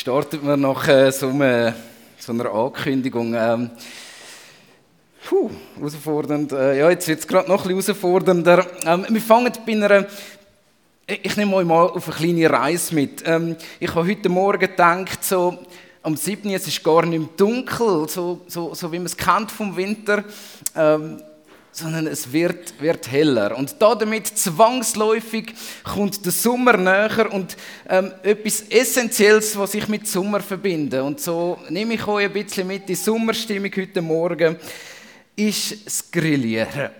[0.00, 1.74] startet man nach äh, so, einem,
[2.18, 3.34] so, einer Ankündigung?
[3.34, 3.70] Ähm,
[5.28, 6.52] puh, herausfordernd.
[6.52, 8.66] Äh, ja, jetzt wird es gerade noch ein bisschen herausfordernder.
[8.86, 10.06] Ähm, wir fangen bei einer.
[11.06, 13.22] Ich nehme euch mal auf eine kleine Reise mit.
[13.26, 15.58] Ähm, ich habe heute Morgen gedacht, so,
[16.02, 16.50] am 7.
[16.50, 20.24] es ist gar nicht mehr dunkel, so, so, so wie man es kennt vom Winter.
[20.74, 21.20] Ähm,
[21.72, 23.56] sondern es wird, wird heller.
[23.56, 27.56] Und damit zwangsläufig kommt der Sommer näher und
[27.88, 31.02] ähm, etwas Essentielles, was ich mit Sommer verbinde.
[31.02, 34.56] Und so nehme ich euch ein bisschen mit die Sommerstimmung heute Morgen,
[35.36, 36.90] ist das Grillieren.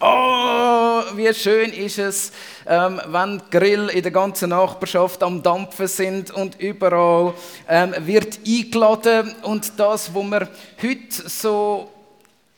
[0.00, 2.32] Oh, wie schön ist es,
[2.66, 7.34] ähm, wenn Grill in der ganzen Nachbarschaft am Dampfen sind und überall
[7.68, 10.48] ähm, wird eingeladen und das, wo wir
[10.80, 11.90] heute so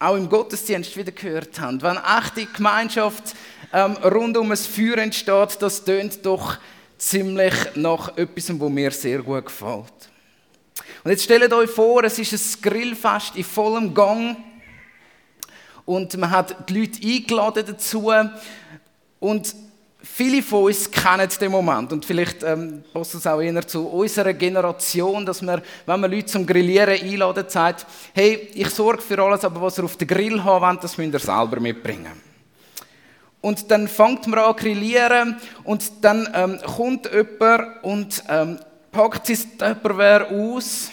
[0.01, 1.81] auch im Gottesdienst wieder gehört haben.
[1.83, 3.35] Wenn echte Gemeinschaft
[3.73, 6.57] ähm, rund um ein Feuer entsteht, das tönt doch
[6.97, 9.93] ziemlich nach etwas, was mir sehr gut gefällt.
[11.05, 14.39] Und jetzt stellt euch vor, es ist ein Grillfest in vollem Gang
[15.85, 18.11] und man hat die Leute eingeladen dazu
[19.19, 19.55] und
[20.03, 24.33] Viele von uns kennen den Moment und vielleicht ähm, passt es auch eher zu unserer
[24.33, 29.45] Generation, dass man, wenn man Leute zum Grillieren einladen, sagt, hey, ich sorge für alles,
[29.45, 32.31] aber was ihr auf den Grill haben wollt, das müsst ihr selber mitbringen.
[33.43, 38.59] Und dann fängt man an grillieren und dann ähm, kommt jemand und ähm,
[38.93, 40.91] packt sein Tupperware aus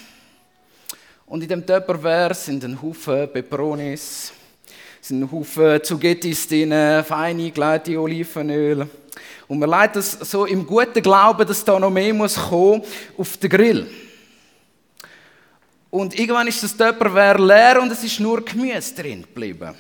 [1.26, 4.32] und in dem Tupperware sind ein Haufen Peperonis,
[5.08, 6.72] sind ein Haufen Zugettis drin,
[7.06, 8.90] fein eingelegte Olivenöl.
[9.48, 12.84] Und man leitet das so im guten Glauben, dass da noch mehr muss kommen
[13.18, 13.90] auf den Grill.
[15.90, 19.74] Und irgendwann ist das Tupperware leer und es ist nur Gemüse drin geblieben.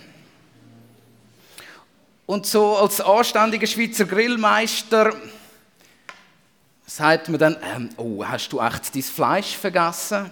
[2.25, 5.13] Und so als anständiger Schweizer Grillmeister
[6.85, 10.30] sagt man dann, ähm, oh, hast du echt dein Fleisch vergessen?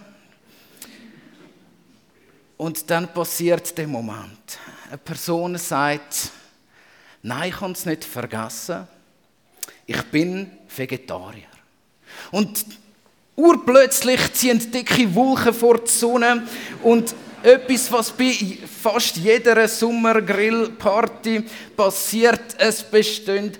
[2.56, 4.58] Und dann passiert der Moment.
[4.95, 6.29] Eine Person sagt,
[7.22, 8.88] nein, ich habe es nicht vergessen
[9.85, 11.44] ich bin Vegetarier.
[12.31, 12.66] Und
[13.35, 16.47] urplötzlich ziehen dicke Wolken vor die Sonne
[16.81, 17.13] und
[17.44, 18.33] etwas, was bei
[18.81, 21.44] fast jeder Sommergrillparty
[21.75, 23.59] passiert, es besteht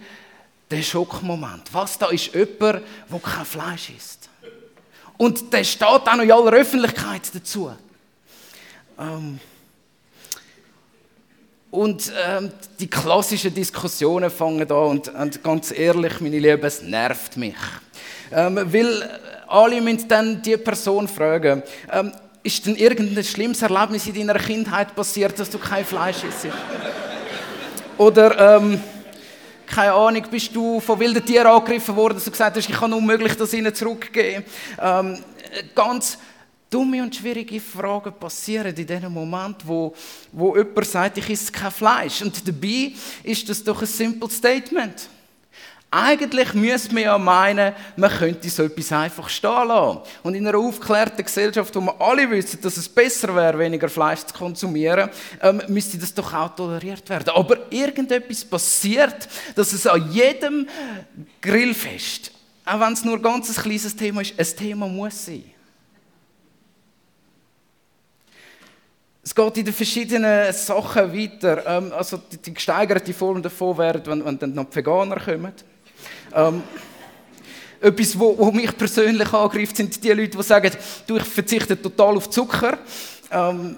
[0.72, 1.63] der Schockmoment.
[1.73, 2.62] Was da ist jemand,
[3.12, 4.29] der kein Fleisch isst.
[5.17, 7.75] Und der steht auch noch in aller Öffentlichkeit dazu.
[8.97, 9.38] Ähm,
[11.75, 17.38] und ähm, die klassischen Diskussionen fangen an und, und, ganz ehrlich, meine Lieben, es nervt
[17.38, 17.56] mich.
[18.31, 19.09] Ähm, weil
[19.47, 22.12] alle müssen dann die Person fragen, ähm,
[22.44, 26.47] ist denn irgendein schlimmes Erlebnis in deiner Kindheit passiert, dass du kein Fleisch isst?
[27.97, 28.81] Oder, ähm,
[29.66, 32.94] keine Ahnung, bist du von wilden Tieren angegriffen worden, dass du gesagt hast, ich kann
[32.94, 34.46] unmöglich das ihnen zurückgeben.
[34.81, 35.19] Ähm,
[35.74, 36.18] ganz
[36.70, 39.94] dumme und schwierige Fragen passieren in dem Moment, wo,
[40.31, 42.22] wo jemand sagt, ich esse kein Fleisch.
[42.22, 42.92] Und dabei
[43.24, 45.09] ist das doch ein simples Statement.
[45.98, 50.00] Eigentlich müsste man ja meinen, man könnte so etwas einfach stehen lassen.
[50.24, 54.26] Und in einer aufgeklärten Gesellschaft, wo wir alle wissen, dass es besser wäre, weniger Fleisch
[54.26, 55.09] zu konsumieren,
[55.42, 57.30] ähm, müsste das doch auch toleriert werden.
[57.34, 60.68] Aber irgendetwas passiert, dass es an jedem
[61.42, 62.32] Grillfest,
[62.66, 65.55] auch wenn es nur ein ganz kleines Thema ist, ein Thema muss sein.
[69.25, 71.66] Es geht in den verschiedenen Sachen weiter.
[71.66, 75.52] Ähm, also die, die, gesteigerte Form davon wäre, wenn, wenn dann noch die Veganer kommen.
[76.31, 76.62] Ähm,
[77.81, 80.72] etwas, wo, wo, mich persönlich angreift, sind die Leute, die sagen,
[81.08, 82.78] du, ich verzichte total auf Zucker.
[83.31, 83.78] Ähm,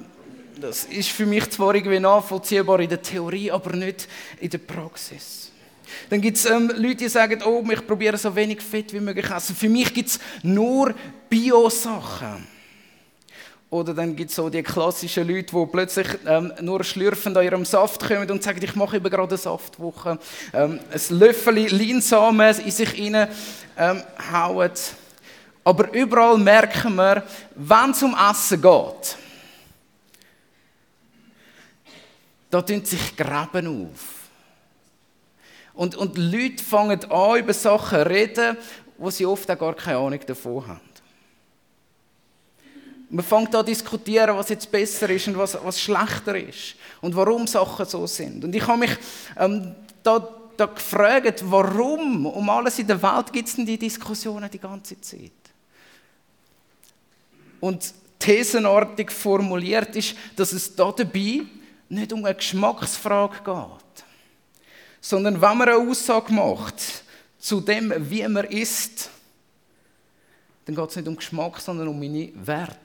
[0.59, 4.09] das ist für mich zwar irgendwie nachvollziehbar in der Theorie, aber nicht
[4.41, 5.51] in der Praxis.
[6.09, 9.29] Dann gibt es ähm, Leute, die sagen, oh, ich probiere so wenig Fett wie möglich
[9.29, 9.55] essen.
[9.55, 10.93] Für mich gibt es nur
[11.29, 12.56] Bio-Sachen.
[13.69, 17.65] Oder dann gibt es so die klassischen Leute, die plötzlich ähm, nur schlürfend an ihrem
[17.65, 20.17] Saft kommen und sagen, ich mache eben gerade eine Saftwoche.
[20.53, 23.27] Ähm, ein Löffel Linsamen in sich rein
[23.77, 24.71] ähm, hauen.
[25.65, 27.23] Aber überall merken wir,
[27.55, 29.17] wenn es um Essen geht,
[32.49, 34.29] da tun sich Gräben auf.
[35.73, 38.55] Und, und Leute fangen an, über Sachen zu reden,
[38.97, 40.86] wo sie oft auch gar keine Ahnung davon haben.
[43.09, 47.15] Man fängt an zu diskutieren, was jetzt besser ist und was, was schlechter ist und
[47.15, 48.43] warum Sachen so sind.
[48.43, 48.97] Und ich habe mich
[49.37, 50.27] ähm, da,
[50.57, 54.99] da gefragt, warum um alles in der Welt gibt es denn die Diskussionen die ganze
[54.99, 55.31] Zeit?
[57.61, 61.41] Und thesenartig formuliert ist, dass es da dabei
[61.89, 64.05] nicht um eine Geschmacksfrage geht,
[64.99, 66.75] sondern wenn man eine Aussage macht
[67.39, 69.09] zu dem, wie man isst,
[70.67, 72.75] dann geht es nicht um Geschmack, sondern um meine Werte.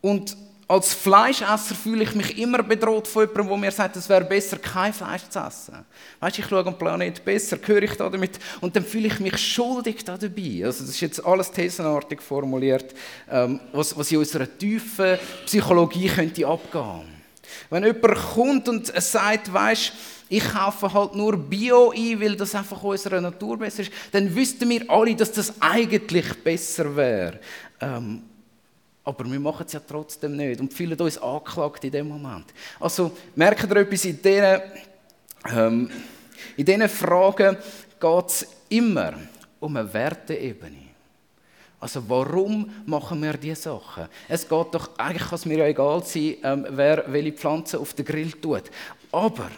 [0.00, 0.34] Und
[0.66, 4.56] als Fleischesser fühle ich mich immer bedroht von jemandem, der mir sagt, es wäre besser,
[4.56, 5.84] kein Fleisch zu essen.
[6.18, 9.20] Weißt du, ich schaue am Planet besser, höre ich da damit und dann fühle ich
[9.20, 10.62] mich schuldig da dabei.
[10.64, 12.94] Also das ist jetzt alles thesenartig formuliert,
[13.30, 17.22] ähm, was, was in unserer tiefen Psychologie könnte abgehen.
[17.68, 19.92] Wenn jemand kommt und sagt, weißt
[20.32, 24.66] ich kaufe halt nur Bio ein, weil das einfach unserer Natur besser ist, dann wüssten
[24.70, 27.38] wir alle, dass das eigentlich besser wäre.
[27.78, 28.22] Ähm,
[29.04, 32.46] aber wir machen es ja trotzdem nicht und fühlen uns angeklagt in dem Moment.
[32.80, 34.60] Also merkt ihr etwas, in diesen,
[35.54, 35.90] ähm,
[36.56, 37.58] in diesen Fragen
[38.00, 39.12] geht es immer
[39.60, 40.92] um eine Werteebene.
[41.78, 44.08] Also warum machen wir diese Sachen?
[44.28, 47.92] Es geht doch, eigentlich kann es mir ja egal sein, ähm, wer welche Pflanze auf
[47.92, 48.70] den Grill tut.
[49.10, 49.50] Aber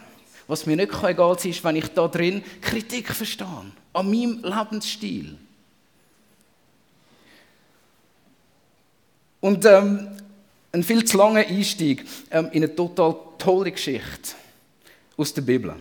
[0.47, 3.47] was mir nicht egal sein kann, ist, wenn ich da drin Kritik verstehe
[3.93, 5.37] an meinem Lebensstil.
[9.41, 10.07] Und ähm,
[10.71, 14.33] ein viel zu langer Einstieg ähm, in eine total tolle Geschichte
[15.17, 15.75] aus der Bibel.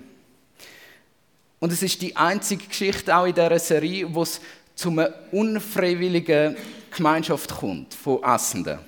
[1.59, 4.41] Und es ist die einzige Geschichte auch in dieser Serie, wo es
[4.75, 6.57] zu einer unfreiwilligen
[6.95, 8.79] Gemeinschaft kommt von Essenden.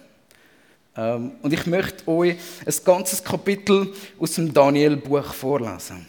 [0.97, 6.07] Ähm, und ich möchte euch ein ganzes Kapitel aus dem Daniel-Buch vorlesen.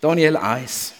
[0.00, 0.92] Daniel 1.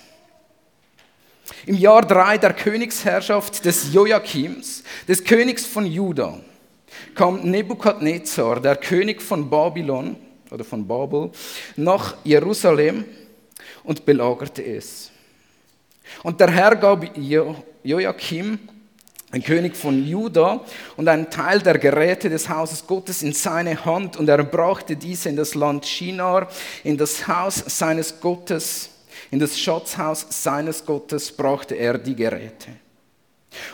[1.66, 6.40] Im Jahr 3 der Königsherrschaft des Joachims, des Königs von Juda,
[7.14, 10.16] kam Nebukadnezar, der König von Babylon
[10.50, 11.30] oder von Babel,
[11.76, 13.04] nach Jerusalem
[13.84, 15.10] und belagerte es.
[16.22, 18.58] Und der Herr gab jo Joachim,
[19.32, 20.64] ein König von Juda,
[20.96, 25.28] und einen Teil der Geräte des Hauses Gottes in seine Hand, und er brachte diese
[25.28, 26.48] in das Land Shinar,
[26.84, 28.90] in das Haus seines Gottes,
[29.30, 32.68] in das Schatzhaus seines Gottes brachte er die Geräte.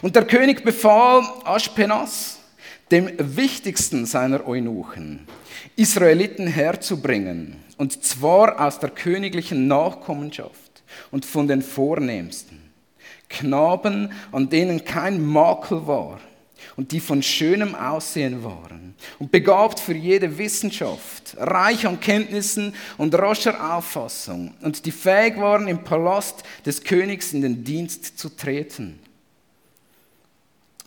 [0.00, 2.38] Und der König befahl Aschpenas,
[2.90, 5.26] dem wichtigsten seiner Eunuchen,
[5.76, 12.61] Israeliten herzubringen, und zwar aus der königlichen Nachkommenschaft und von den Vornehmsten,
[13.32, 16.20] Knaben, an denen kein Makel war
[16.76, 23.14] und die von schönem Aussehen waren und begabt für jede Wissenschaft, reich an Kenntnissen und
[23.14, 29.00] rascher Auffassung und die fähig waren, im Palast des Königs in den Dienst zu treten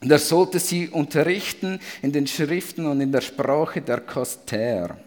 [0.06, 4.98] und er sollte sie unterrichten in den Schriften und in der Sprache der Kaster.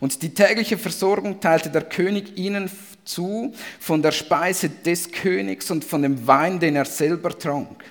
[0.00, 2.70] Und die tägliche Versorgung teilte der König ihnen
[3.04, 7.84] zu von der Speise des Königs und von dem Wein, den er selber trank.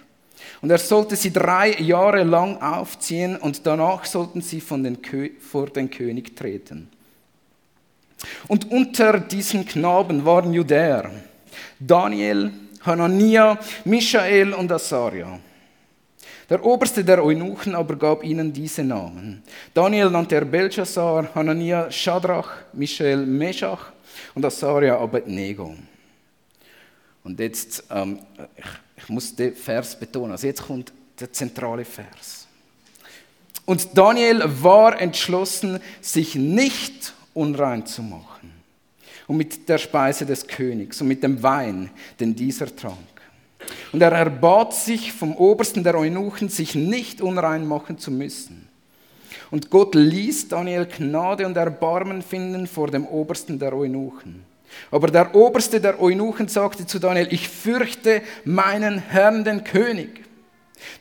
[0.61, 4.99] Und er sollte sie drei Jahre lang aufziehen und danach sollten sie den
[5.39, 6.89] vor den König treten.
[8.47, 11.09] Und unter diesen Knaben waren Judäer,
[11.79, 12.51] Daniel,
[12.85, 15.39] Hanania, Michael und Asaria.
[16.51, 19.41] Der Oberste der Eunuchen aber gab ihnen diese Namen.
[19.73, 23.93] Daniel nannte er Belshazzar, Hanania Shadrach, Michael Meshach
[24.35, 25.73] und Asaria Abednego.
[27.23, 28.19] Und jetzt, ähm,
[28.57, 28.65] ich,
[28.97, 32.49] ich muss den Vers betonen, also jetzt kommt der zentrale Vers.
[33.63, 38.51] Und Daniel war entschlossen, sich nicht unrein zu machen.
[39.25, 42.97] Und mit der Speise des Königs und mit dem Wein, den dieser trank.
[43.91, 48.69] Und er erbat sich vom Obersten der Eunuchen, sich nicht unrein machen zu müssen.
[49.49, 54.43] Und Gott ließ Daniel Gnade und Erbarmen finden vor dem Obersten der Eunuchen.
[54.89, 60.21] Aber der Oberste der Eunuchen sagte zu Daniel, ich fürchte meinen Herrn, den König,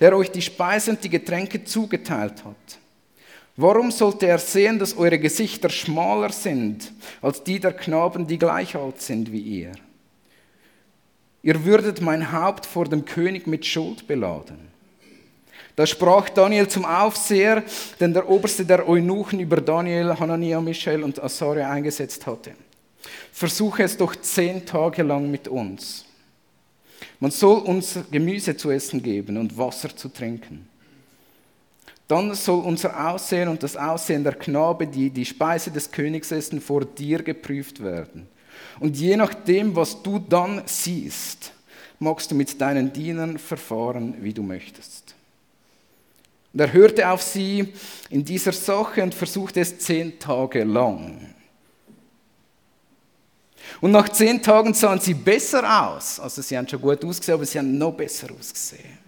[0.01, 2.79] der euch die Speise und die Getränke zugeteilt hat.
[3.57, 8.75] Warum sollte er sehen, dass eure Gesichter schmaler sind als die der Knaben, die gleich
[8.75, 9.73] alt sind wie ihr?
[11.43, 14.71] Ihr würdet mein Haupt vor dem König mit Schuld beladen.
[15.77, 17.65] Da sprach Daniel zum Aufseher,
[17.99, 22.53] den der Oberste der Eunuchen über Daniel, Hanania, Michael und Asaria eingesetzt hatte.
[23.33, 26.05] Versuche es doch zehn Tage lang mit uns.
[27.19, 30.69] Man soll uns Gemüse zu essen geben und Wasser zu trinken.
[32.09, 36.61] Dann soll unser Aussehen und das Aussehen der Knabe, die die Speise des Königs essen,
[36.61, 38.27] vor dir geprüft werden.
[38.79, 41.53] Und je nachdem, was du dann siehst,
[41.99, 45.15] magst du mit deinen Dienern verfahren, wie du möchtest.
[46.53, 47.73] Und er hörte auf sie
[48.09, 51.35] in dieser Sache und versuchte es zehn Tage lang.
[53.81, 56.19] Und nach zehn Tagen sahen sie besser aus.
[56.19, 59.00] Also sie haben schon gut ausgesehen, aber sie haben noch besser ausgesehen.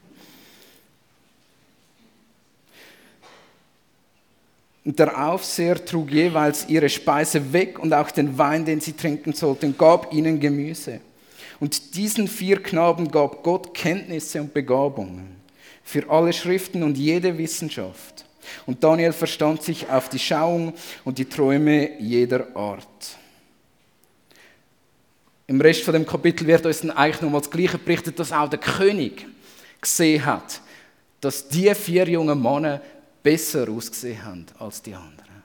[4.84, 9.78] Der Aufseher trug jeweils ihre Speise weg und auch den Wein, den sie trinken sollten,
[9.78, 11.00] gab ihnen Gemüse.
[11.60, 15.42] Und diesen vier Knaben gab Gott Kenntnisse und Begabungen.
[15.82, 18.24] für alle Schriften und jede Wissenschaft.
[18.66, 20.74] Und Daniel verstand sich auf die Schauung
[21.04, 22.86] und die Träume jeder Art.
[25.46, 28.48] Im Rest von dem Kapitel wird uns dann eigentlich nochmal das Gleiche berichtet, dass auch
[28.48, 29.26] der König
[29.80, 30.60] gesehen hat,
[31.20, 32.80] dass die vier jungen Männer
[33.22, 35.42] besser ausgesehen haben als die anderen.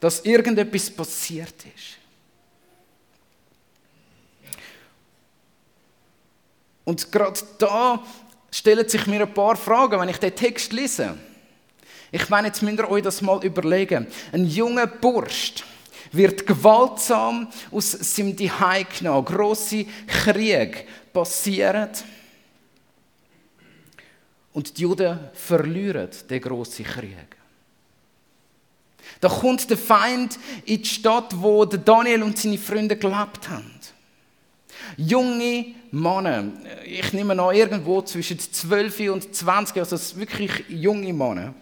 [0.00, 1.98] Dass irgendetwas passiert ist.
[6.84, 8.02] Und gerade da
[8.50, 11.16] stellen sich mir ein paar Fragen, wenn ich den Text lese.
[12.12, 14.06] Ich meine, jetzt müsst ihr euch das mal überlegen.
[14.32, 15.64] Ein junger Bursch
[16.12, 19.24] wird gewaltsam aus seinem Zuhause genommen.
[19.24, 21.90] Grosse Kriege passieren.
[24.56, 27.36] Und die Juden verlieren den grossen Krieg.
[29.20, 33.70] Da kommt der Feind in die Stadt, wo Daniel und seine Freunde gelebt haben.
[34.96, 36.52] Junge Männer,
[36.86, 41.52] ich nehme noch irgendwo zwischen 12 und 20, also wirklich junge Männer.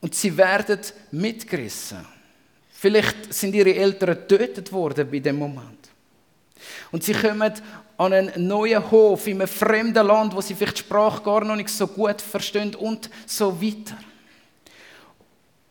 [0.00, 0.80] Und sie werden
[1.12, 2.04] mitgerissen.
[2.72, 5.90] Vielleicht sind ihre Eltern getötet worden bei dem Moment.
[6.90, 7.52] Und sie kommen
[7.98, 11.56] an einen neuen Hof in einem fremden Land, wo sie vielleicht die Sprache gar noch
[11.56, 13.96] nicht so gut verstehen und so weiter.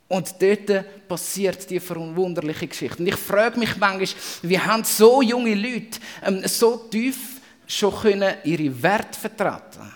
[0.08, 3.00] Und dort passiert die verwunderliche Geschichte.
[3.00, 4.08] Und ich frage mich manchmal,
[4.44, 9.92] wie haben so junge Leute ähm, so tief schon können ihre Werte vertreten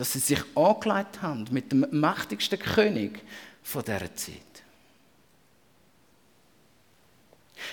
[0.00, 3.20] dass sie sich angelegt haben mit dem mächtigsten König
[3.62, 4.49] dieser Zeit.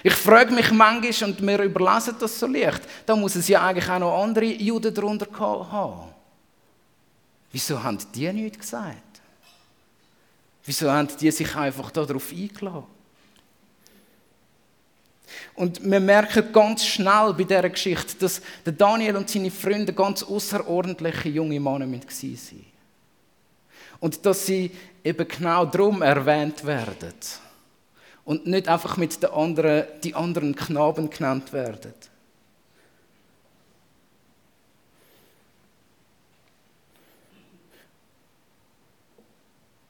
[0.03, 3.89] Ich frage mich manchmal, und wir überlassen das so leicht, da muss es ja eigentlich
[3.89, 6.13] auch noch andere Juden darunter haben.
[7.51, 9.21] Wieso haben die nichts gesagt?
[10.65, 12.83] Wieso haben die sich einfach darauf eingeladen?
[15.55, 20.23] Und wir merken ganz schnell bei dieser Geschichte, dass der Daniel und seine Freunde ganz
[20.23, 22.65] außerordentliche junge Männer waren.
[23.99, 24.71] Und dass sie
[25.03, 27.13] eben genau darum erwähnt werden.
[28.27, 31.93] Und nicht einfach mit den anderen, die anderen Knaben genannt werden.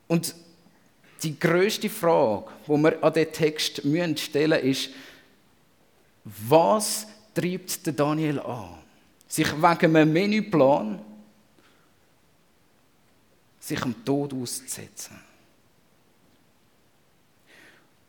[0.07, 0.35] Und
[1.23, 4.89] die größte Frage, die wir an diesen Text stellen müssen, ist,
[6.23, 8.75] was treibt der Daniel an?
[9.27, 11.01] Sich wegen einem Menüplan
[13.59, 15.26] sich am Tod auszusetzen.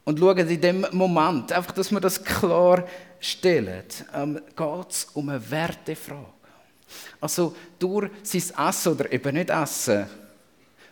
[0.09, 2.83] Und schauen in dem Moment, einfach, dass wir das klar
[3.21, 3.85] stellen,
[4.15, 6.25] ähm, geht es um eine Wertefrage.
[7.21, 10.07] Also durch sein Essen oder eben nicht Essen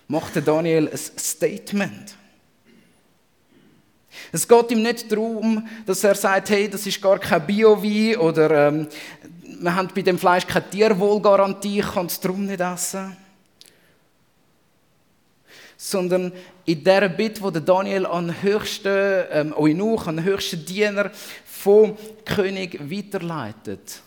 [0.06, 2.14] macht Daniel ein Statement.
[4.32, 8.68] Es geht ihm nicht darum, dass er sagt, hey, das ist gar kein Bio-Wein oder
[8.68, 8.87] ähm,
[9.61, 13.16] wir haben bei dem Fleisch keine Tierwohlgarantie, ich kann es darum nicht essen.
[15.76, 16.33] Sondern
[16.64, 21.11] in der Bitte, wo Daniel an den höchsten, ähm, Eunuch, an höchsten Diener
[21.45, 24.00] vom König weiterleitet,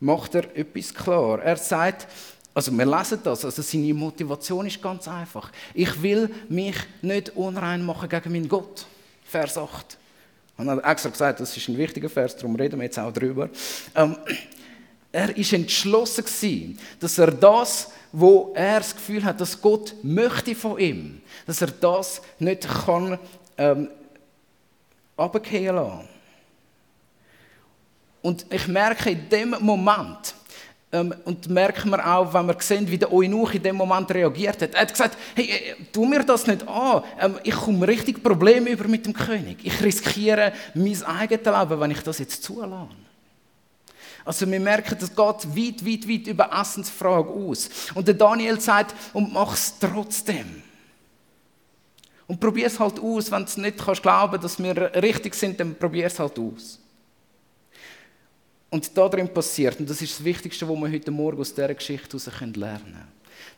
[0.00, 1.42] macht er etwas klar.
[1.42, 2.06] Er sagt,
[2.54, 5.52] also wir lesen das, also seine Motivation ist ganz einfach.
[5.74, 8.86] Ich will mich nicht unrein machen gegen meinen Gott.
[9.24, 9.96] Vers 8.
[10.56, 13.12] Und er hat extra gesagt, das ist ein wichtiger Vers, darum reden wir jetzt auch
[13.12, 13.48] drüber.
[13.94, 14.16] Ähm,
[15.12, 20.54] er ist entschlossen gewesen, dass er das, wo er das Gefühl hat, dass Gott möchte
[20.54, 23.18] von ihm, dass er das nicht kann
[23.56, 23.88] ähm,
[25.16, 26.08] lassen.
[28.20, 30.34] Und ich merke in dem Moment,
[30.90, 34.62] ähm, und merken wir auch, wenn wir sehen, wie der Eunuch in dem Moment reagiert
[34.62, 34.74] hat.
[34.74, 37.02] Er hat gesagt, hey, äh, tu mir das nicht an.
[37.20, 39.58] Ähm, ich komme richtig Probleme über mit dem König.
[39.62, 42.88] Ich riskiere mein eigenes Leben, wenn ich das jetzt zulasse.
[44.24, 47.70] Also wir merken, das geht weit, weit, weit über Essensfrage aus.
[47.94, 50.62] Und der Daniel sagt, und mach es trotzdem.
[52.26, 53.30] Und probier es halt aus.
[53.30, 56.78] Wenn du nicht kannst glauben, dass wir richtig sind, dann probier es halt aus.
[58.70, 61.74] Und da drin passiert, und das ist das Wichtigste, was wir heute Morgen aus dieser
[61.74, 63.08] Geschichte heraus lernen können.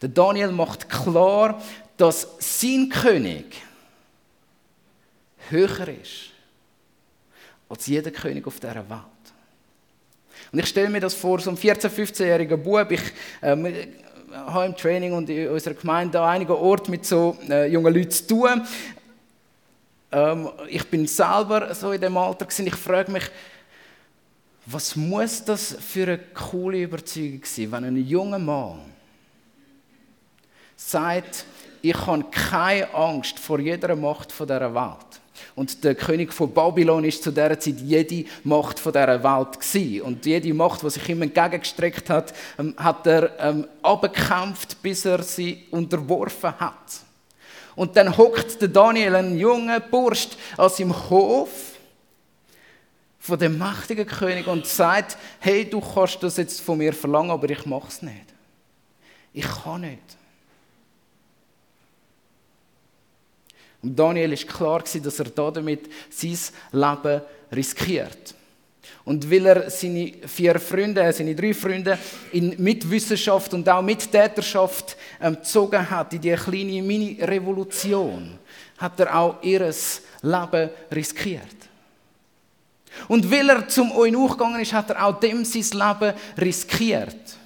[0.00, 1.60] Der Daniel macht klar,
[1.96, 3.56] dass sein König
[5.48, 6.30] höher ist
[7.68, 9.00] als jeder König auf dieser Welt.
[10.52, 13.02] Und ich stelle mir das vor, so ein 14-, 15-jähriger Bub, ich
[13.42, 13.72] ähm,
[14.32, 18.10] habe im Training und in unserer Gemeinde an einigen Orten mit so äh, jungen Leuten
[18.10, 18.66] zu tun.
[20.12, 22.66] Ähm, ich bin selber so in dem Alter gewesen.
[22.66, 23.30] Ich frage mich,
[24.66, 28.80] was muss das für eine coole Überzeugung sein, wenn ein junger Mann
[30.76, 31.44] sagt,
[31.82, 35.19] ich habe keine Angst vor jeder Macht dieser Welt.
[35.54, 40.02] Und der König von Babylon ist zu dieser Zeit jede Macht von dieser Welt gewesen.
[40.02, 45.22] Und jede Macht, die sich ihm entgegengestreckt hat, ähm, hat er ähm, abgekämpft, bis er
[45.22, 47.00] sie unterworfen hat.
[47.76, 51.48] Und dann hockt der Daniel, ein junger Bursch, aus dem Hof
[53.18, 57.48] von dem mächtigen König und sagt, hey, du kannst das jetzt von mir verlangen, aber
[57.50, 58.34] ich mache es nicht.
[59.32, 60.02] Ich kann nicht.
[63.82, 66.38] Und Daniel ist klar dass er damit sein
[66.72, 67.22] Leben
[67.52, 68.34] riskiert.
[69.04, 71.98] Und weil er seine vier Freunde, seine drei Freunde
[72.32, 78.38] in Mitwissenschaft und auch Mittäterschaft ähm, gezogen hat, in diese kleine Mini-Revolution,
[78.78, 79.72] hat er auch ihr
[80.22, 81.56] Leben riskiert.
[83.08, 87.36] Und weil er zum Eunuch gegangen ist, hat er auch dem sein Leben riskiert.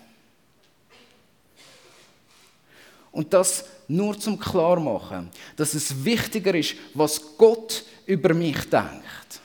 [3.12, 9.40] Und das nur zum Klarmachen, dass es wichtiger ist, was Gott über mich denkt,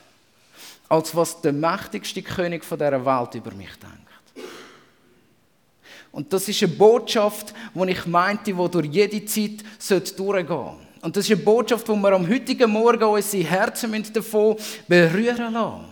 [0.88, 4.10] als was der mächtigste König von der Welt über mich denkt.
[6.12, 9.63] Und das ist eine Botschaft, die ich meinte, die durch jede Zeit
[10.17, 10.75] durchgehen sollte.
[11.01, 15.86] Und das ist eine Botschaft, die wir am heutigen Morgen unsere Herzen davon berühren lassen.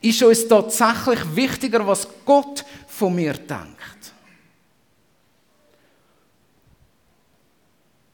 [0.00, 3.75] Ist uns tatsächlich wichtiger, was Gott von mir denkt?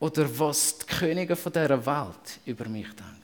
[0.02, 3.23] Oder was die Könige von dieser Welt über mich denken.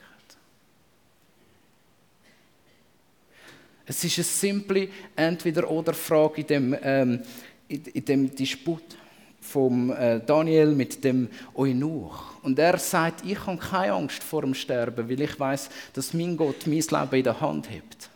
[3.85, 7.23] Es ist eine simple Entweder-oder-Frage in dem, ähm,
[7.67, 8.97] in, dem Disput
[9.41, 12.41] von äh, Daniel mit dem Eunuch.
[12.43, 16.37] Und er sagt, ich habe keine Angst vor dem Sterben, weil ich weiß, dass mein
[16.37, 18.11] Gott mein Leben in der Hand hat.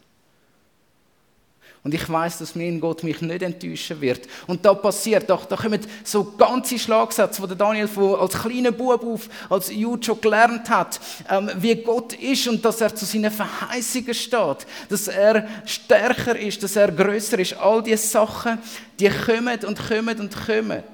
[1.84, 4.28] Und ich weiß, dass mein Gott mich nicht enttäuschen wird.
[4.46, 7.88] Und da passiert, doch, da kommen so ganze Schlagsätze, die Daniel
[8.20, 12.80] als kleiner Bub auf, als Jude schon gelernt hat, ähm, wie Gott ist und dass
[12.80, 17.54] er zu seinen Verheißungen steht, dass er stärker ist, dass er größer ist.
[17.54, 18.58] All diese Sachen,
[19.00, 20.84] die kommen und kommen und kommen.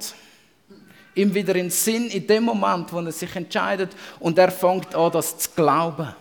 [1.15, 4.95] Ihm wieder in den Sinn in dem Moment, wo er sich entscheidet und er fängt
[4.95, 6.15] an, das zu glauben.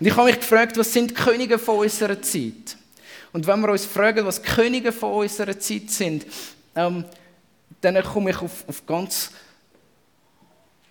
[0.00, 2.76] Und ich habe mich gefragt, was sind die Könige von unserer Zeit?
[3.32, 6.26] Und wenn wir uns fragen, was die Könige von unserer Zeit sind,
[6.76, 7.04] ähm,
[7.80, 9.30] dann komme ich auf, auf ganz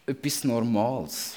[0.05, 1.35] etwas Normales.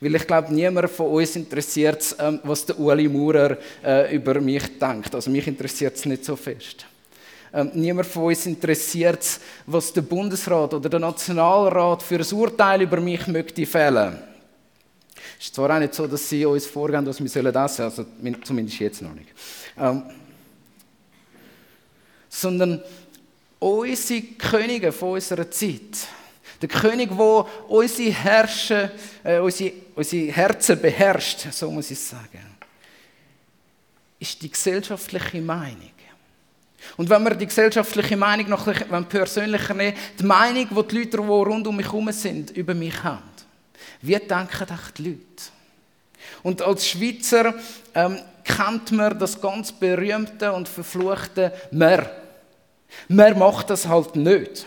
[0.00, 4.78] Weil ich glaube, niemand von uns interessiert ähm, was der Uli Maurer äh, über mich
[4.78, 5.14] denkt.
[5.14, 6.86] Also mich interessiert es nicht so fest.
[7.52, 13.00] Ähm, niemand von uns interessiert was der Bundesrat oder der Nationalrat für ein Urteil über
[13.00, 14.31] mich möchte fällen
[15.42, 18.06] es ist zwar auch nicht so, dass sie uns vorgeben, was wir sollen essen, also
[18.44, 19.26] zumindest jetzt noch nicht.
[19.76, 20.04] Ähm,
[22.28, 22.80] sondern
[23.58, 26.06] unsere Könige von unserer Zeit,
[26.60, 28.92] der König, der unsere, Herrsche,
[29.24, 32.46] äh, unsere, unsere Herzen beherrscht, so muss ich sagen,
[34.20, 35.90] ist die gesellschaftliche Meinung.
[36.96, 41.16] Und wenn wir die gesellschaftliche Meinung noch persönlicher nehmen, die Meinung, die die Leute, die
[41.16, 43.31] rund um mich herum sind, über mich haben.
[44.00, 44.66] Wie denken
[44.96, 45.18] die Leute?
[46.42, 47.54] Und als Schweizer
[47.94, 52.10] ähm, kennt man das ganz berühmte und verfluchte Mer.
[53.08, 54.66] Mer macht das halt nicht.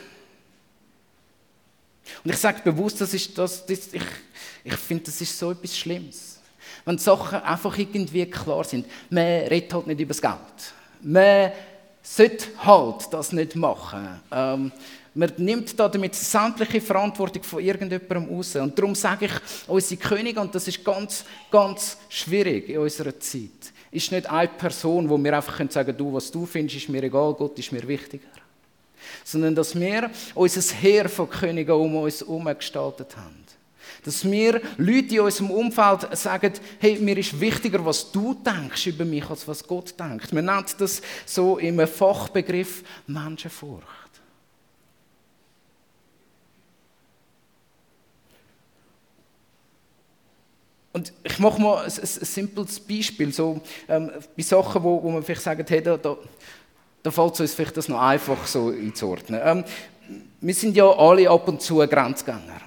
[2.23, 4.03] Und ich sage bewusst, das ist das, das ich,
[4.63, 6.39] ich finde, das ist so etwas Schlimmes.
[6.85, 8.85] Wenn Sachen einfach irgendwie klar sind.
[9.09, 10.73] Man redet halt nicht über das Geld.
[11.01, 11.51] Man
[12.03, 14.21] sollte halt das nicht machen.
[14.31, 14.71] Ähm,
[15.15, 18.55] man nimmt damit sämtliche Verantwortung von irgendjemandem raus.
[18.57, 19.31] Und darum sage ich,
[19.67, 25.09] unsere Könige, und das ist ganz, ganz schwierig in unserer Zeit, ist nicht eine Person,
[25.09, 27.87] wo wir einfach sagen können, du, was du findest, ist mir egal, Gott ist mir
[27.87, 28.27] wichtiger.
[29.23, 33.45] Sondern dass wir unser Heer von Königen um uns herum gestaltet haben.
[34.03, 39.05] Dass wir Leute in unserem Umfeld sagen, hey, mir ist wichtiger, was du denkst über
[39.05, 40.33] mich, als was Gott denkt.
[40.33, 44.04] Man nennt das so im Fachbegriff Menschenfurcht.
[50.95, 55.11] Und ich mache mal ein, ein, ein simples Beispiel, so ähm, bei Sachen, wo, wo
[55.11, 56.15] man vielleicht sagt, hey, da, da,
[57.03, 59.41] da fällt es uns vielleicht das noch einfach so einzuordnen.
[59.43, 59.65] Ähm,
[60.39, 62.61] wir sind ja alle ab und zu Grenzgänger.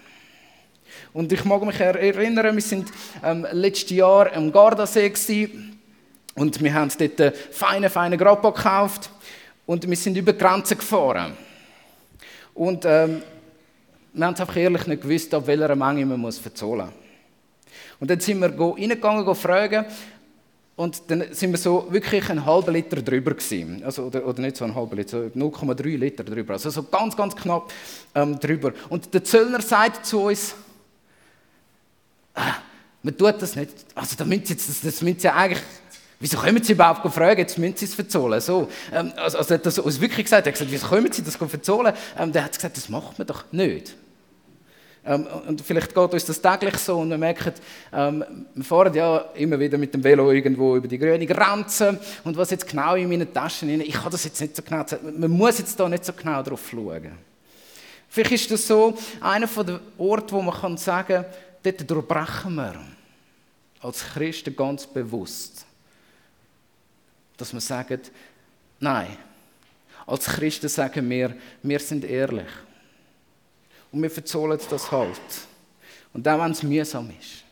[1.14, 2.91] Und ich mag mich erinnern, wir sind
[3.25, 5.81] ähm, letztes Jahr am Gardasee gewesen,
[6.35, 9.09] und wir haben dort einen feinen, feinen Grappa gekauft
[9.64, 11.33] und wir sind über die Grenze gefahren.
[12.53, 13.23] Und ähm,
[14.12, 17.08] wir haben einfach ehrlich nicht gewusst, ab welcher Menge man muss verzollen muss.
[18.01, 19.85] Und dann sind wir reingegangen, fragen.
[20.77, 23.83] Und dann sind wir so wirklich einen halben Liter drüber gewesen.
[23.85, 26.53] Also, oder, oder nicht so einen halben Liter, so 0,3 Liter drüber.
[26.53, 27.73] Also so ganz, ganz knapp
[28.15, 28.73] ähm, drüber.
[28.89, 30.55] Und der Zöllner sagt zu uns,
[32.35, 32.55] ah,
[33.03, 33.73] man tut das nicht.
[33.97, 35.65] Also da müssen sie jetzt, das, müssen sie eigentlich,
[36.21, 38.41] wieso können sie überhaupt fragen, jetzt müssen sie es verzollen.
[38.41, 41.25] So, ähm, also, also hat das uns wirklich gesagt, er hat gesagt, wieso können sie
[41.25, 41.93] das verzollen?
[42.17, 43.97] Ähm, der hat gesagt, das macht man doch nicht.
[45.09, 47.55] Ähm, und vielleicht geht uns das täglich so und wir merken,
[47.94, 48.23] ähm,
[48.55, 52.51] wir fahren ja immer wieder mit dem Velo irgendwo über die grüne Grenze und was
[52.51, 55.31] jetzt genau in meinen Taschen ist, ich kann das jetzt nicht so genau sagen, man
[55.31, 57.12] muss jetzt da nicht so genau drauf schauen.
[58.11, 61.27] Vielleicht ist das so einer der Orte, wo man kann sagen kann,
[61.62, 62.75] dort durchbrechen wir
[63.81, 65.64] als Christen ganz bewusst,
[67.38, 68.01] dass wir sagen,
[68.79, 69.16] nein,
[70.07, 72.49] als Christen sagen wir, wir sind ehrlich.
[73.92, 75.20] Und wir verzollen das halt.
[76.12, 77.44] Und auch wenn es mühsam ist.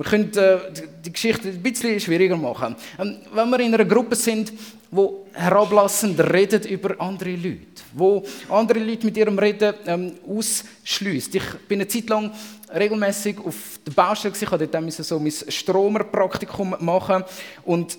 [0.00, 0.58] Wir können äh,
[1.04, 2.74] die Geschichte ein bisschen schwieriger machen.
[2.98, 4.50] Ähm, wenn wir in einer Gruppe sind,
[4.90, 11.34] wo herablassend redet über andere Leute, wo andere Leute mit ihrem Reden ähm, ausschließt.
[11.34, 12.32] Ich bin eine Zeit lang
[12.74, 14.40] regelmäßig auf der Baustelle ich
[14.80, 17.22] musste dort so mein Stromerpraktikum machen
[17.64, 17.98] und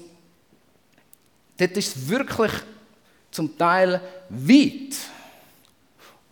[1.57, 2.51] dort ist es wirklich
[3.29, 4.95] zum Teil weit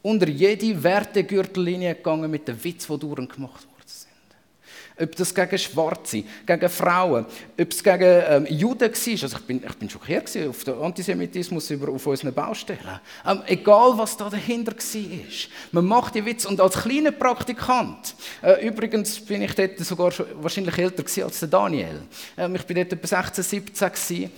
[0.01, 4.09] unter jede Wertegürtellinie gegangen mit den Witz, die gemacht worden sind.
[5.01, 7.25] Ob das gegen Schwarze, gegen Frauen,
[7.59, 9.23] ob es gegen ähm, Juden war.
[9.23, 12.99] Also ich bin, ich bin schockiert auf den Antisemitismus über, auf unseren Baustellen.
[13.25, 15.29] Ähm, egal, was da dahinter war.
[15.71, 16.47] Man macht die Witze.
[16.47, 21.49] Und als kleiner Praktikant, äh, übrigens bin ich dort sogar schon, wahrscheinlich älter als der
[21.49, 22.01] Daniel.
[22.37, 24.31] Ähm, ich bin dort etwa 16, 17 gewesen,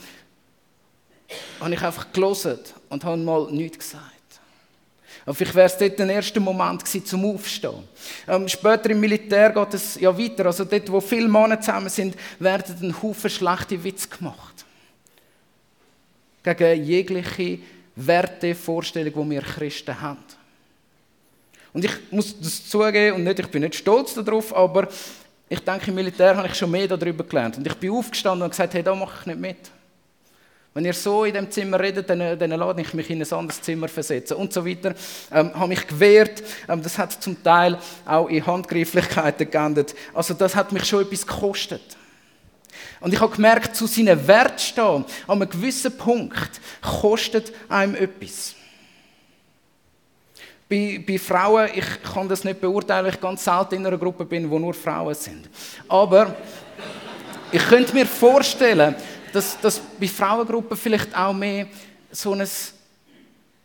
[1.60, 4.21] habe ich einfach gelesen und habe mal nichts gesagt.
[5.32, 7.88] Aber vielleicht wäre es dort der erste Moment gewesen, zum Aufstehen.
[8.28, 10.48] Ähm, später im Militär geht es ja weiter.
[10.48, 14.66] Also dort, wo viele Männer zusammen sind, werden ein Haufen schlechte Witze gemacht.
[16.44, 17.60] Gegen jegliche
[17.96, 20.20] Werte, Vorstellungen, die wir Christen haben.
[21.72, 24.90] Und ich muss das zugeben, und nicht, ich bin nicht stolz darauf, aber
[25.48, 27.58] ich denke, im Militär habe ich schon mehr darüber gelernt.
[27.58, 29.72] Und ich bin aufgestanden und gesagt, hey, da mache ich nicht mit.
[30.74, 33.62] Wenn ihr so in dem Zimmer redet, dann, dann lade ich mich in ein anderes
[33.62, 34.96] Zimmer versetzen und so weiter.
[35.32, 36.42] Ähm, habe mich gewehrt.
[36.70, 39.94] Ähm, das hat zum Teil auch in Handgreiflichkeiten geendet.
[40.14, 41.98] Also das hat mich schon etwas gekostet.
[43.02, 48.56] Und ich habe gemerkt, zu seinen Wert stehen, an einem gewissen Punkt, kostet einem etwas.
[50.70, 54.24] Bei, bei, Frauen, ich kann das nicht beurteilen, weil ich ganz selten in einer Gruppe
[54.24, 55.50] bin, wo nur Frauen sind.
[55.90, 56.34] Aber
[57.52, 58.96] ich könnte mir vorstellen,
[59.34, 61.68] dass, dass bei Frauengruppen vielleicht auch mehr
[62.12, 62.48] so eine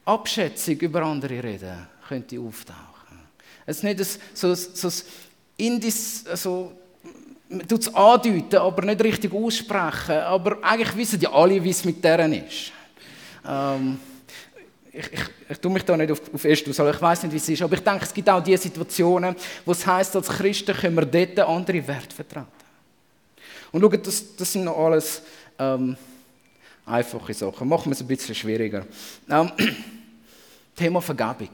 [0.05, 3.19] Abschätzung über andere reden könnte auftauchen.
[3.65, 3.99] Es ist nicht
[4.35, 5.05] so, so, so
[5.57, 6.73] Indis, so,
[7.49, 10.19] man tut es andeuten, aber nicht richtig aussprechen.
[10.19, 12.73] Aber eigentlich wissen ja alle, wie es mit deren ist.
[13.47, 13.99] Ähm,
[14.93, 17.37] ich, ich, ich tue mich da nicht auf, auf erst aus, ich weiß nicht, wie
[17.37, 20.75] es ist, aber ich denke, es gibt auch diese Situationen, wo es heisst, als Christen
[20.75, 22.47] können wir dort andere Werte vertreten.
[23.73, 25.23] Und schaut, das, das sind noch alles
[25.59, 25.97] ähm,
[26.85, 27.69] einfache Sachen.
[27.69, 28.87] Machen wir es ein bisschen schwieriger.
[29.29, 29.51] Ähm,
[30.77, 31.51] Thema Vergebung.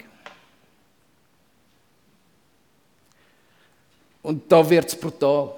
[4.23, 5.55] Und da wird es brutal.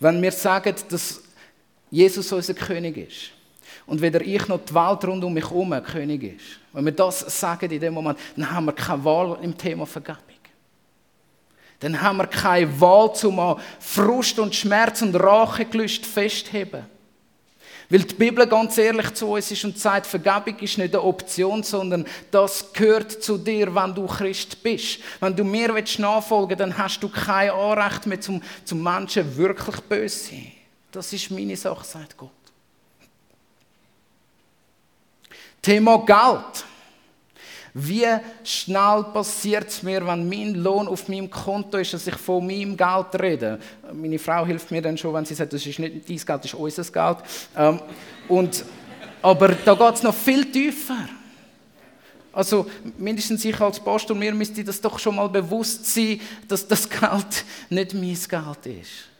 [0.00, 1.22] Wenn wir sagen, dass
[1.90, 3.30] Jesus unser König ist
[3.86, 7.20] und weder ich noch die Welt rund um mich herum König ist, wenn wir das
[7.40, 10.35] sagen in dem Moment, dann haben wir keine Wahl im Thema Vergebung
[11.80, 16.86] dann haben wir keine Wahl, um Frust und Schmerz und Rachegelüst festheben.
[17.88, 21.62] Weil die Bibel ganz ehrlich zu uns ist und sagt, Vergebung ist nicht eine Option,
[21.62, 24.98] sondern das gehört zu dir, wenn du Christ bist.
[25.20, 29.76] Wenn du mir nachfolgen willst, dann hast du kein Anrecht mehr zum, zum Menschen wirklich
[29.82, 30.52] böse sein.
[30.90, 32.30] Das ist meine Sache, sagt Gott.
[35.62, 36.64] Thema Geld.
[37.78, 38.06] Wie
[38.42, 42.74] schnell passiert es mir, wenn mein Lohn auf meinem Konto ist, dass ich von meinem
[42.74, 43.58] Geld rede?
[43.92, 46.46] Meine Frau hilft mir dann schon, wenn sie sagt, das ist nicht dein Geld, das
[46.46, 47.18] ist unser Geld.
[47.54, 47.80] Ähm,
[48.28, 48.64] und,
[49.20, 51.06] aber da geht es noch viel tiefer.
[52.32, 52.64] Also
[52.96, 57.44] mindestens ich als Pastor, mir müsste das doch schon mal bewusst sein, dass das Geld
[57.68, 59.15] nicht mein Geld ist.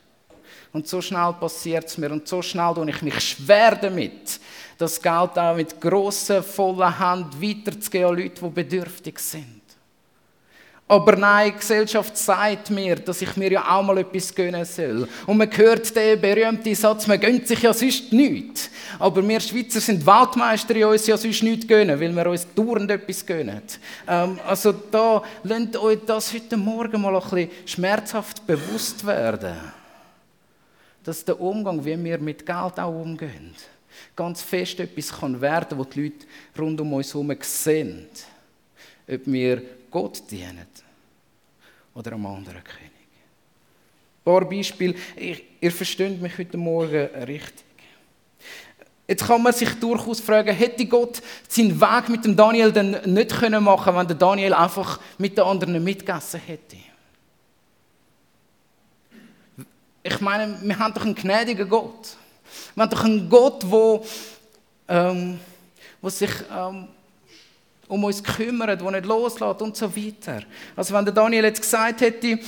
[0.73, 4.39] Und so schnell passiert es mir und so schnell tue ich mich schwer damit,
[4.77, 9.61] das Geld auch mit grossen, vollen Hand weiterzugeben an Leute, die bedürftig sind.
[10.89, 15.05] Aber nein, die Gesellschaft sagt mir, dass ich mir ja auch mal etwas gönnen soll.
[15.25, 18.69] Und man hört den berühmten Satz, man gönnt sich ja sonst nichts.
[18.97, 22.89] Aber wir Schweizer sind Weltmeister in uns ja sonst nichts gönnen, weil wir uns dauernd
[22.89, 23.61] etwas gönnen.
[24.07, 29.55] Ähm, also da, lasst euch das heute Morgen mal ein bisschen schmerzhaft bewusst werden.
[31.07, 33.55] Dass der Umgang, wie wir mit Geld auch umgehen,
[34.13, 36.25] ganz fest etwas kann werden was die Leute
[36.59, 38.09] rund um uns herum sehen.
[39.09, 40.67] Ob wir Gott dienen
[41.95, 42.91] oder einem anderen König.
[42.91, 44.95] Ein paar Beispiele.
[45.15, 47.63] Ich, ihr versteht mich heute Morgen richtig.
[49.07, 53.29] Jetzt kann man sich durchaus fragen, hätte Gott seinen Weg mit dem Daniel dann nicht
[53.33, 56.75] können machen wenn der Daniel einfach mit den anderen mitgegessen hätte?
[60.09, 62.15] Ich meine, wir haben doch einen gnädigen Gott.
[62.75, 64.01] Wir haben doch einen Gott, der
[64.87, 65.37] ähm,
[66.01, 66.87] wo sich ähm,
[67.89, 70.43] um uns kümmert, der nicht loslässt und so weiter.
[70.77, 72.39] Also wenn der Daniel jetzt gesagt hätte,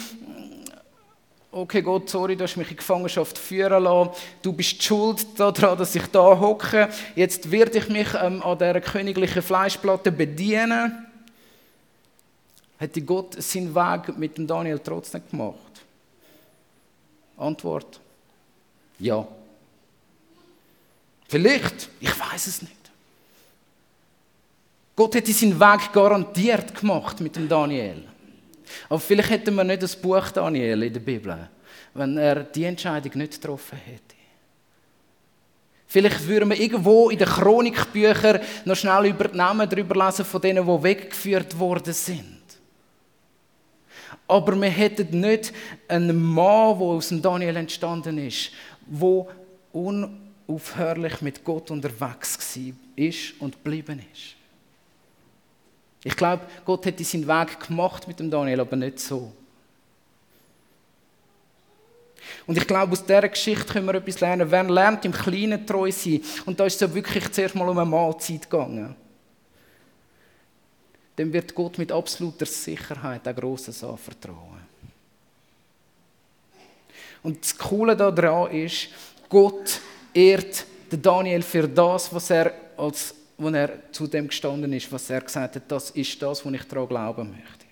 [1.52, 5.93] okay Gott, sorry, du hast mich in Gefangenschaft führen lassen, du bist schuld daran, dass
[5.95, 11.08] ich da hocke, jetzt werde ich mich ähm, an dieser königlichen Fleischplatte bedienen,
[12.78, 15.68] hätte Gott seinen Weg mit dem Daniel trotzdem gemacht?
[17.39, 17.99] Antwort,
[18.99, 19.25] ja.
[21.28, 22.73] Vielleicht, ich weiß es nicht.
[24.95, 28.04] Gott hätte seinen Weg garantiert gemacht mit dem Daniel.
[28.89, 31.49] Aber vielleicht hätten wir nicht das Buch Daniel in der Bibel,
[31.93, 34.15] wenn er die Entscheidung nicht getroffen hätte.
[35.88, 40.41] Vielleicht würden wir irgendwo in den Chronikbüchern noch schnell über die Namen darüber lesen von
[40.41, 42.38] denen, die weggeführt worden sind.
[44.29, 45.51] Aber wir hätten nicht
[45.87, 48.51] einen Mann, der aus dem Daniel entstanden ist,
[48.85, 49.25] der
[49.73, 54.35] unaufhörlich mit Gott unterwegs war und geblieben ist.
[56.03, 59.31] Ich glaube, Gott hätte seinen Weg gemacht mit dem Daniel, aber nicht so.
[62.45, 64.51] Und ich glaube, aus dieser Geschichte können wir etwas lernen.
[64.51, 67.79] Wer lernt, im Kleinen treu sein, und da ist es ja wirklich zuerst mal um
[67.79, 68.95] eine Mahlzeit gegangen,
[71.19, 74.62] dann wird Gott mit absoluter Sicherheit ein grosses anvertrauen.
[77.21, 78.88] Und das Coole daran ist,
[79.27, 79.82] Gott
[80.13, 85.21] ehrt Daniel für das, was er als wo er zu dem gestanden ist, was er
[85.21, 87.65] gesagt hat, das ist das, wo ich daran glauben möchte.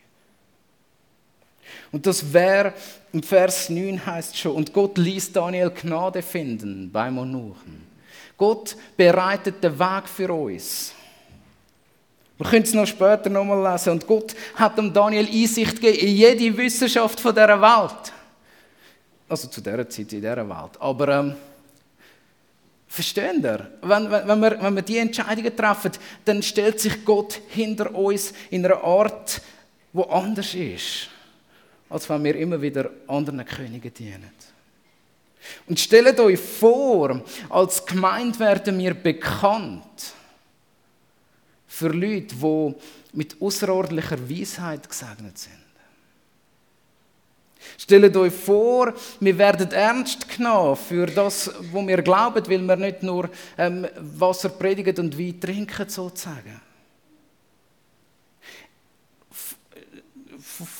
[1.91, 2.73] Und das wäre,
[3.13, 7.85] im Vers 9 heißt schon, und Gott ließ Daniel Gnade finden beim Onuchen.
[8.37, 10.93] Gott bereitet den Weg für uns.
[12.37, 13.91] Wir können es noch später nochmal lesen.
[13.91, 18.13] Und Gott hat dem Daniel Einsicht gegeben in jede Wissenschaft von dieser Welt.
[19.27, 20.79] Also zu dieser Zeit in dieser Welt.
[20.79, 21.35] Aber ähm,
[22.87, 23.69] Verstehen ihr?
[23.81, 25.91] Wenn, wenn, wir, wenn wir die Entscheidungen treffen,
[26.23, 29.41] dann stellt sich Gott hinter uns in einer Art,
[29.91, 31.09] wo anders ist,
[31.89, 34.31] als wenn wir immer wieder anderen Königen dienen.
[35.67, 40.13] Und stellt euch vor, als Gemeinde werden wir bekannt
[41.67, 42.75] für Leute, die
[43.13, 45.67] mit außerordentlicher Weisheit gesegnet sind.
[47.77, 53.03] Stellt euch vor, wir werden ernst genommen für das, was wir glauben, weil wir nicht
[53.03, 56.61] nur ähm, Wasser predigen und Wein trinken, sozusagen.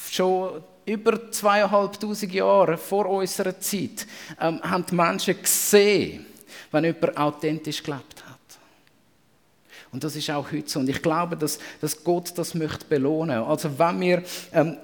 [0.10, 4.08] Schon über zweieinhalbtausend Jahre vor unserer Zeit
[4.40, 6.26] ähm, haben die Menschen gesehen,
[6.72, 8.27] wenn jemand authentisch gelebt hat.
[9.92, 10.80] Und das ist auch heute so.
[10.80, 13.44] Und ich glaube, dass, dass Gott das möchte belohnen.
[13.44, 14.24] Also wenn wir
[14.54, 14.78] ähm,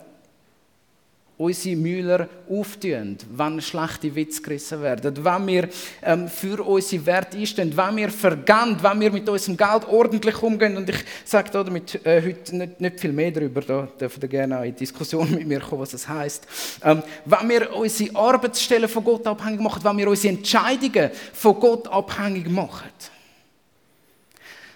[1.37, 5.69] unsere Müller auftun, wenn schlechte Witze gerissen werden, wenn wir
[6.03, 10.77] ähm, für unsere Werte einstehen, wenn wir vergehen, wenn wir mit unserem Geld ordentlich umgehen.
[10.77, 14.27] Und ich sage da damit äh, heute nicht, nicht, viel mehr darüber, da dürfen ihr
[14.27, 16.47] gerne auch in Diskussion mit mir kommen, was das heisst.
[16.83, 21.87] Ähm, wenn wir unsere Arbeitsstellen von Gott abhängig machen, wenn wir unsere Entscheidungen von Gott
[21.87, 22.89] abhängig machen,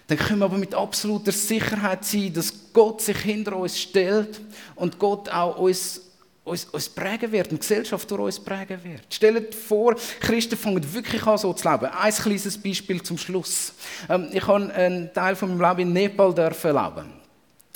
[0.08, 4.40] dann können wir aber mit absoluter Sicherheit sein, dass Gott sich hinter uns stellt
[4.74, 6.00] und Gott auch uns
[6.44, 9.02] uns, uns prägen wird, eine Gesellschaft durch uns prägen wird.
[9.10, 11.84] Stellt vor, Christen fangen wirklich an, so zu leben.
[11.86, 13.74] Ein kleines Beispiel zum Schluss.
[14.08, 17.12] Ähm, ich habe einen Teil von meinem Leben in Nepal dürfen leben.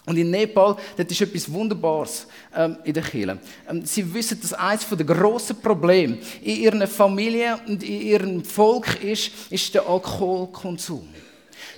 [0.06, 3.38] Und in Nepal, das ist etwas Wunderbares ähm, in der Kirche.
[3.68, 9.04] Ähm, sie wissen, dass eines der grossen Probleme in ihrer Familie und in ihrem Volk
[9.04, 11.06] ist, ist der Alkoholkonsum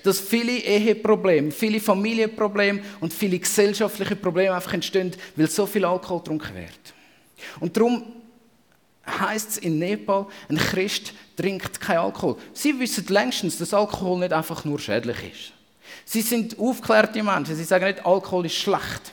[0.03, 6.19] dass viele Eheprobleme, viele Familienprobleme und viele gesellschaftliche Probleme einfach entstehen, weil so viel Alkohol
[6.19, 6.95] getrunken wird.
[7.61, 8.05] Und darum
[9.07, 12.37] heißt es in Nepal, ein Christ trinkt kein Alkohol.
[12.53, 15.53] Sie wissen längstens, dass Alkohol nicht einfach nur schädlich ist.
[16.05, 17.57] Sie sind aufklärte Menschen.
[17.57, 19.13] Sie sagen nicht, Alkohol ist schlecht.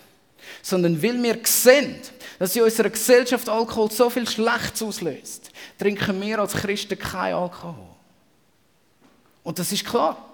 [0.62, 1.96] Sondern weil wir sehen,
[2.40, 7.88] dass in unserer Gesellschaft Alkohol so viel Schlechtes auslöst, trinken wir als Christen kein Alkohol.
[9.44, 10.31] Und das ist klar.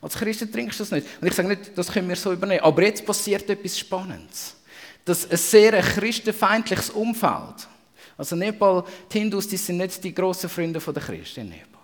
[0.00, 1.06] Als Christen trinkst du das nicht.
[1.20, 2.64] Und ich sage nicht, das können wir so übernehmen.
[2.64, 4.56] Aber jetzt passiert etwas Spannendes.
[5.04, 7.68] Dass ein sehr christenfeindliches Umfeld,
[8.16, 11.80] also Nepal, die Hindus, die sind nicht die grossen Freunde der Christen in Nepal,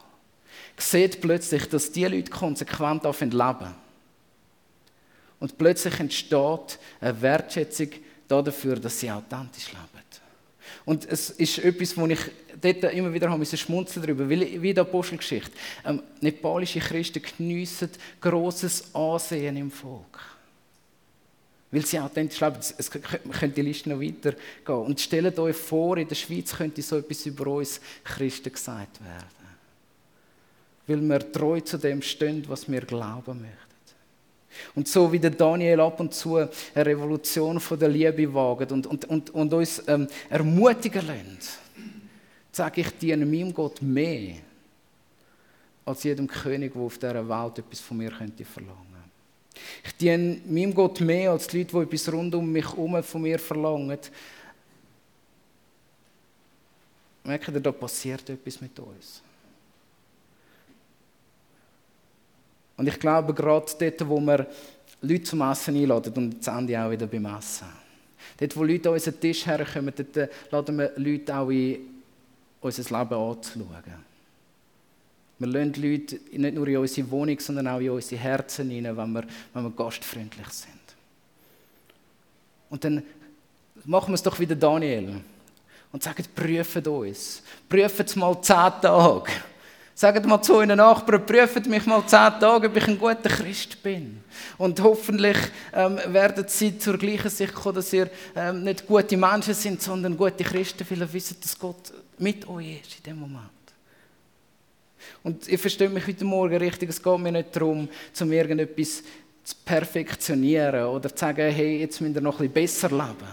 [0.77, 3.74] sieht plötzlich, dass die Leute konsequent leben
[5.40, 7.88] Und plötzlich entsteht eine Wertschätzung
[8.29, 9.88] dafür, dass sie authentisch leben.
[10.88, 12.18] Und es ist etwas, wo ich
[12.62, 15.51] dort immer wieder habe schmunzeln darüber, weil wie der Apostelgeschichte.
[15.85, 17.90] Ähm, nepalische Christen geniessen
[18.22, 20.18] großes Ansehen im Volk.
[21.70, 22.57] Weil sie authentisch leben.
[22.79, 24.38] Es könnte die Liste noch weitergehen.
[24.66, 29.46] Und stellt euch vor, in der Schweiz könnte so etwas über uns Christen gesagt werden.
[30.87, 33.67] Weil wir treu zu dem stehen, was wir glauben möchten.
[34.75, 38.87] Und so wie der Daniel ab und zu eine Revolution von der Liebe wagt und,
[38.87, 41.59] und, und, und uns ähm, ermutigen lässt,
[42.53, 44.37] sage ich diene meinem Gott mehr
[45.85, 48.88] als jedem König, der auf dieser Welt etwas von mir könnte verlangen.
[49.85, 53.23] Ich diene meinem Gott mehr als die Leute, die etwas rund um mich herum von
[53.23, 53.99] mir verlangen.
[57.25, 59.23] Merkt ihr, da passiert etwas mit uns.
[62.79, 64.47] Und ich glaube, gerade dort, wo wir
[65.03, 67.67] Leute zum Essen einladen, und jetzt Ende auch wieder beim Essen.
[68.38, 71.77] Dort, wo Leute an unseren Tisch herkommen, dort laden wir Leute auch ein,
[72.61, 74.09] unser Leben anzuschauen.
[75.41, 79.12] Wir lassen Leute nicht nur in unsere Wohnung, sondern auch in unsere Herzen hinein, wenn
[79.12, 80.73] wir, wenn wir gastfreundlich sind.
[82.71, 83.03] Und dann
[83.85, 85.21] machen wir es doch wieder Daniel
[85.91, 87.43] und sagen, prüft uns.
[87.69, 89.33] Prüft es mal zehn Tage.
[89.99, 93.83] Sagt mal zu euren Nachbarn, prüft mich mal zehn Tage, ob ich ein guter Christ
[93.83, 94.21] bin.
[94.57, 95.37] Und hoffentlich
[95.73, 100.17] ähm, werden sie zur gleichen Sicht kommen, dass ihr ähm, nicht gute Menschen sind, sondern
[100.17, 103.51] gute Christen, weil ihr dass Gott mit euch ist in dem Moment.
[105.25, 107.89] Und ihr versteht mich heute Morgen richtig, es geht mir nicht darum,
[108.21, 109.03] um irgendetwas
[109.43, 113.29] zu perfektionieren oder zu sagen, hey, jetzt müsst ihr noch ein besser leben.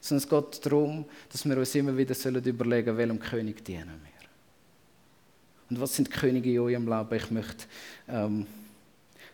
[0.00, 4.15] Sondern es geht darum, dass wir uns immer wieder überlegen sollen, welchem König dienen wir.
[5.68, 7.14] Und was sind Könige in eurem Leben?
[7.14, 7.66] Ich möchte
[8.08, 8.46] ähm,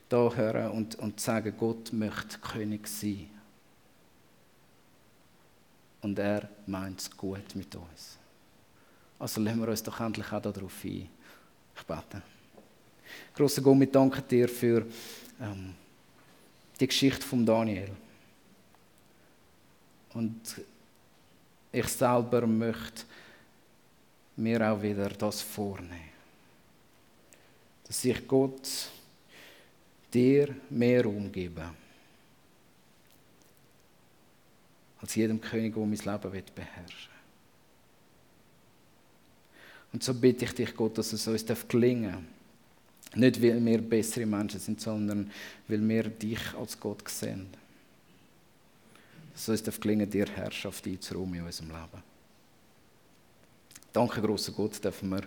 [0.08, 3.28] da hören und, und sagen, Gott möchte König sein.
[6.00, 8.18] Und er meint es gut mit uns.
[9.18, 11.08] Also lassen wir uns doch endlich auch darauf ein.
[11.76, 12.22] Ich bete.
[13.34, 14.86] Grosser Gott, wir danken dir für
[15.40, 15.74] ähm,
[16.80, 17.90] die Geschichte von Daniel.
[20.14, 20.40] Und
[21.70, 23.04] ich selber möchte
[24.36, 26.11] mir auch wieder das vornehmen
[27.92, 28.88] dass sich Gott
[30.14, 31.76] dir mehr umgeben
[34.98, 37.12] als jedem König, der mein Leben beherrschen
[39.92, 42.12] Und so bitte ich dich, Gott, dass es uns gelingen
[43.10, 43.18] darf.
[43.18, 45.30] Nicht, weil wir bessere Menschen sind, sondern
[45.68, 47.48] weil wir dich als Gott sehen.
[49.34, 52.02] Dass es uns gelingen dir Herrschaft einzuräumen in unserem Leben.
[53.92, 55.24] Danke, großer Gott, dürfen wir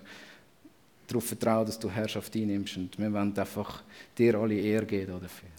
[1.07, 2.77] darauf vertrauen, dass du Herrschaft einnimmst.
[2.77, 3.83] Und wir wollen einfach
[4.17, 5.49] dir alle Ehre geben dafür.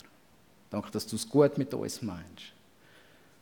[0.71, 2.53] Danke, dass du es gut mit uns meinst.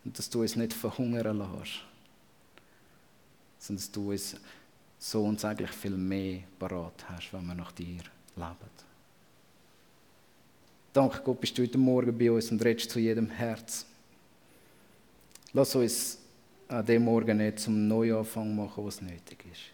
[0.04, 1.80] Und dass du uns nicht verhungern lässt.
[3.58, 4.36] Sondern dass du uns
[4.98, 8.02] so unsäglich viel mehr parat hast, wenn wir nach dir
[8.36, 8.74] leben.
[10.92, 13.84] Danke Gott, bist du heute Morgen bei uns und redest zu jedem Herz.
[15.52, 16.18] Lass uns
[16.68, 19.73] an dem Morgen nicht zum Neuanfang machen, was nötig ist.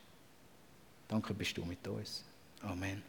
[1.11, 2.25] Danke bist du mit uns.
[2.62, 3.03] Amen.